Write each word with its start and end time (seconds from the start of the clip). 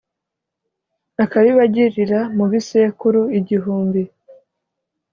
akabibagirira 1.23 2.19
mu 2.37 2.45
bisekuru 2.51 3.21
igihumbi. 3.39 4.01